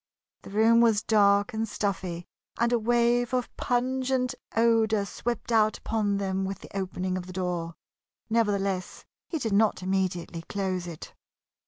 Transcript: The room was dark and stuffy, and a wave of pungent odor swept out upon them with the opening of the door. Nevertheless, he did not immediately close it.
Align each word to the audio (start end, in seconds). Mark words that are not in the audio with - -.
The 0.41 0.49
room 0.49 0.81
was 0.81 1.03
dark 1.03 1.53
and 1.53 1.69
stuffy, 1.69 2.25
and 2.57 2.73
a 2.73 2.79
wave 2.79 3.35
of 3.35 3.55
pungent 3.55 4.33
odor 4.57 5.05
swept 5.05 5.51
out 5.51 5.77
upon 5.77 6.17
them 6.17 6.43
with 6.43 6.57
the 6.57 6.75
opening 6.75 7.19
of 7.19 7.27
the 7.27 7.33
door. 7.33 7.75
Nevertheless, 8.27 9.05
he 9.27 9.37
did 9.37 9.53
not 9.53 9.83
immediately 9.83 10.41
close 10.41 10.87
it. 10.87 11.13